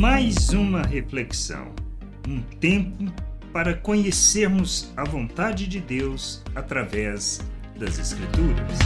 [0.00, 1.74] Mais uma reflexão,
[2.26, 3.04] um tempo
[3.52, 7.38] para conhecermos a vontade de Deus através
[7.78, 8.78] das Escrituras.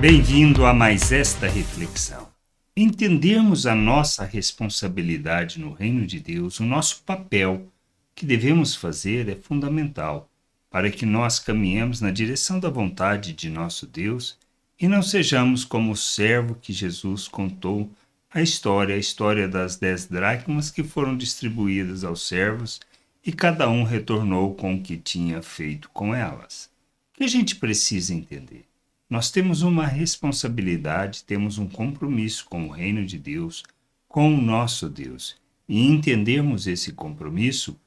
[0.00, 2.28] Bem-vindo a mais esta reflexão.
[2.76, 7.68] Entendermos a nossa responsabilidade no reino de Deus, o nosso papel
[8.12, 10.28] que devemos fazer é fundamental
[10.68, 14.36] para que nós caminhemos na direção da vontade de nosso Deus
[14.80, 17.88] e não sejamos como o servo que Jesus contou
[18.34, 22.80] a história, a história das dez dracmas que foram distribuídas aos servos
[23.24, 26.68] e cada um retornou com o que tinha feito com elas.
[27.12, 28.64] O que a gente precisa entender?
[29.08, 33.62] Nós temos uma responsabilidade, temos um compromisso com o reino de Deus,
[34.08, 35.36] com o nosso Deus.
[35.68, 37.78] E entendermos esse compromisso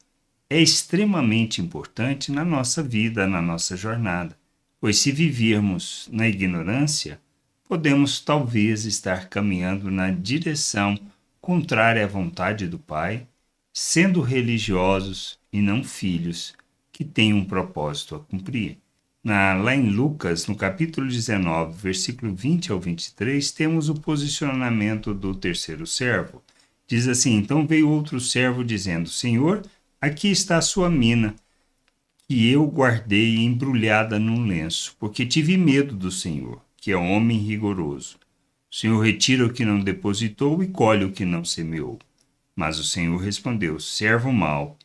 [0.49, 4.38] é extremamente importante na nossa vida, na nossa jornada,
[4.79, 7.19] pois se vivermos na ignorância,
[7.67, 10.98] podemos talvez estar caminhando na direção
[11.41, 13.28] contrária à vontade do Pai,
[13.73, 16.56] sendo religiosos e não filhos
[16.91, 18.78] que têm um propósito a cumprir.
[19.23, 25.36] Na, lá em Lucas, no capítulo 19, versículo 20 ao 23, temos o posicionamento do
[25.36, 26.41] terceiro servo.
[26.88, 29.61] Diz assim: Então veio outro servo dizendo: Senhor,
[30.00, 31.36] aqui está a sua mina,
[32.28, 38.16] que eu guardei embrulhada num lenço, porque tive medo do Senhor que é homem rigoroso.
[38.71, 41.99] O Senhor retira o que não depositou e colhe o que não semeou.
[42.55, 44.77] Mas o Senhor respondeu: Servo mau,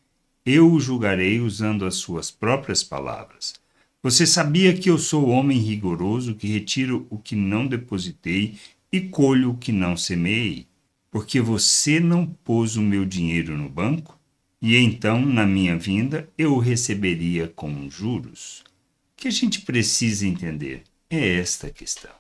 [0.44, 3.54] eu o julgarei usando as suas próprias palavras.
[4.02, 8.56] Você sabia que eu sou homem rigoroso, que retiro o que não depositei
[8.90, 10.66] e colho o que não semeei?
[11.08, 14.18] Porque você não pôs o meu dinheiro no banco?
[14.60, 18.64] E então, na minha vinda, eu o receberia com juros.
[19.12, 20.82] O que a gente precisa entender?
[21.16, 22.10] É esta questão.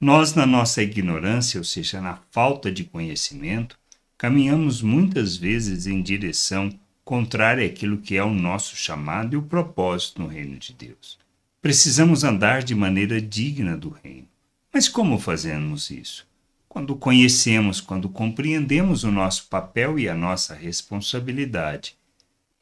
[0.00, 3.78] Nós, na nossa ignorância, ou seja, na falta de conhecimento,
[4.16, 6.70] caminhamos muitas vezes em direção
[7.04, 11.18] contrária àquilo que é o nosso chamado e o propósito no reino de Deus.
[11.60, 14.28] Precisamos andar de maneira digna do reino.
[14.72, 16.26] Mas como fazemos isso?
[16.68, 21.96] Quando conhecemos, quando compreendemos o nosso papel e a nossa responsabilidade.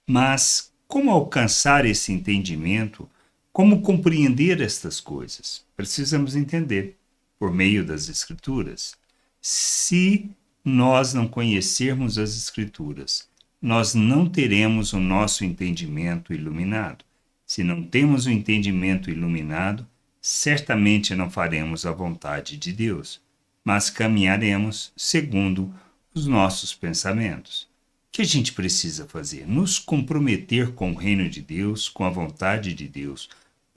[0.09, 3.09] Mas como alcançar esse entendimento
[3.59, 5.65] como compreender estas coisas?
[5.77, 6.97] Precisamos entender
[7.41, 8.97] por meio das Escrituras.
[9.43, 10.31] Se
[10.65, 13.29] nós não conhecermos as Escrituras,
[13.61, 17.05] nós não teremos o nosso entendimento iluminado.
[17.45, 19.85] Se não temos o entendimento iluminado,
[20.23, 23.21] certamente não faremos a vontade de Deus,
[23.65, 25.75] mas caminharemos segundo
[26.15, 27.63] os nossos pensamentos.
[27.63, 29.49] O que a gente precisa fazer?
[29.49, 33.29] Nos comprometer com o reino de Deus, com a vontade de Deus,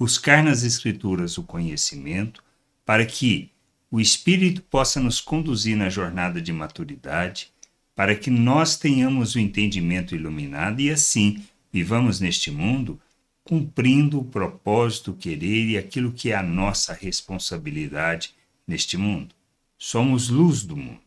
[0.02, 2.44] buscar nas Escrituras o conhecimento,
[2.84, 3.52] para que
[3.92, 7.52] o Espírito possa nos conduzir na jornada de maturidade,
[7.96, 13.00] para que nós tenhamos o entendimento iluminado e assim vivamos neste mundo
[13.44, 18.34] cumprindo o propósito, o querer e aquilo que é a nossa responsabilidade
[18.66, 19.36] neste mundo.
[19.78, 21.00] Somos luz do mundo.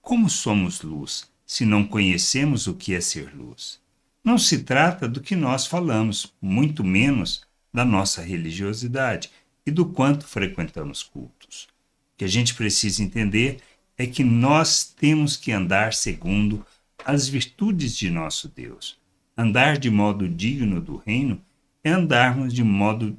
[0.00, 3.78] Como somos luz se não conhecemos o que é ser luz?
[4.24, 9.30] Não se trata do que nós falamos, muito menos da nossa religiosidade
[9.66, 11.68] e do quanto frequentamos cultos.
[12.14, 13.58] O que a gente precisa entender
[13.96, 16.64] é que nós temos que andar segundo
[17.04, 18.98] as virtudes de nosso Deus.
[19.36, 21.40] Andar de modo digno do reino
[21.82, 23.16] é andarmos de modo,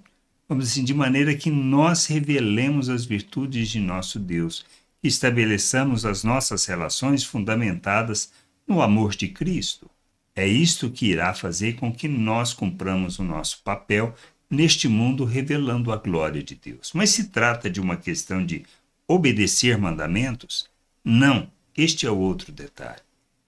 [0.47, 4.65] vamos assim, de maneira que nós revelemos as virtudes de nosso Deus
[5.03, 8.31] estabeleçamos as nossas relações fundamentadas
[8.65, 9.89] no amor de Cristo.
[10.35, 14.15] É isto que irá fazer com que nós cumpramos o nosso papel
[14.53, 16.91] neste mundo revelando a glória de Deus.
[16.93, 18.63] Mas se trata de uma questão de
[19.07, 20.69] obedecer mandamentos?
[21.03, 23.01] Não, este é o outro detalhe.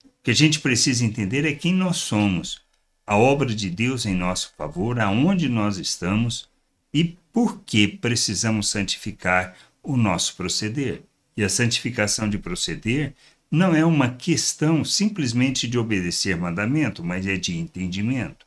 [0.03, 2.61] O que a gente precisa entender é quem nós somos,
[3.05, 6.49] a obra de Deus em nosso favor, aonde nós estamos
[6.91, 11.03] e por que precisamos santificar o nosso proceder.
[11.37, 13.13] E a santificação de proceder
[13.51, 18.44] não é uma questão simplesmente de obedecer mandamento, mas é de entendimento.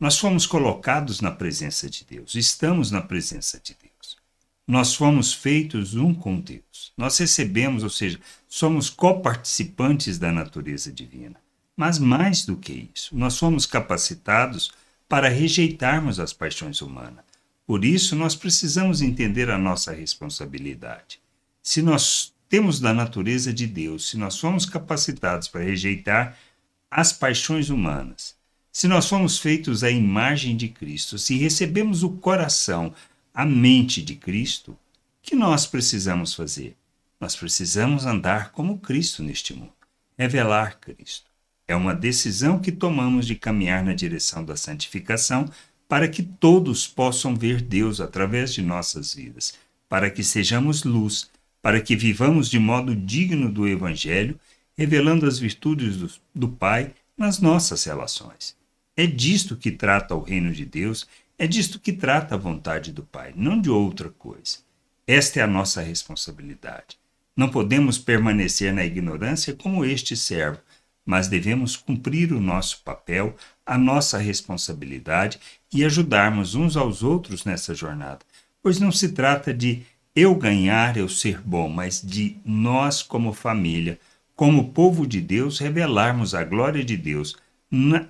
[0.00, 4.16] Nós fomos colocados na presença de Deus, estamos na presença de Deus.
[4.64, 6.92] Nós fomos feitos um com Deus.
[6.96, 11.40] Nós recebemos, ou seja, somos coparticipantes da natureza divina.
[11.76, 14.70] Mas mais do que isso, nós fomos capacitados
[15.08, 17.24] para rejeitarmos as paixões humanas.
[17.66, 21.18] Por isso, nós precisamos entender a nossa responsabilidade.
[21.60, 26.38] Se nós temos da natureza de Deus, se nós fomos capacitados para rejeitar
[26.90, 28.37] as paixões humanas,
[28.72, 32.94] se nós fomos feitos à imagem de Cristo, se recebemos o coração,
[33.34, 34.76] a mente de Cristo, o
[35.22, 36.76] que nós precisamos fazer?
[37.20, 39.72] Nós precisamos andar como Cristo neste mundo.
[40.16, 41.30] revelar Cristo.
[41.66, 45.48] É uma decisão que tomamos de caminhar na direção da santificação
[45.88, 49.54] para que todos possam ver Deus através de nossas vidas,
[49.88, 51.30] para que sejamos luz,
[51.62, 54.38] para que vivamos de modo digno do Evangelho,
[54.76, 58.57] revelando as virtudes do, do Pai nas nossas relações.
[58.98, 61.06] É disto que trata o reino de Deus,
[61.38, 64.58] é disto que trata a vontade do Pai, não de outra coisa.
[65.06, 66.98] Esta é a nossa responsabilidade.
[67.36, 70.58] Não podemos permanecer na ignorância como este servo,
[71.06, 75.38] mas devemos cumprir o nosso papel, a nossa responsabilidade
[75.72, 78.26] e ajudarmos uns aos outros nessa jornada,
[78.60, 83.96] pois não se trata de eu ganhar, eu ser bom, mas de nós, como família,
[84.34, 87.36] como povo de Deus, revelarmos a glória de Deus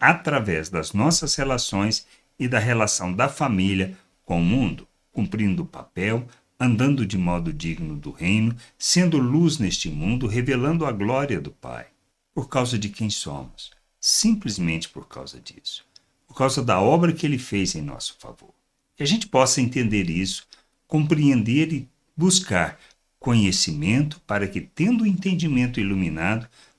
[0.01, 2.07] através das nossas relações
[2.39, 6.27] e da relação da família com o mundo, cumprindo o papel,
[6.61, 11.87] andando de modo digno do reino, sendo luz neste mundo, revelando a glória do Pai.
[12.35, 13.71] Por causa de quem somos,
[14.01, 15.85] simplesmente por causa disso,
[16.27, 18.55] por causa da obra que ele fez em nosso favor.
[18.97, 20.47] Que a gente possa entender isso,
[20.87, 22.79] compreender e buscar
[23.19, 26.49] conhecimento para que, tendo o entendimento iluminado,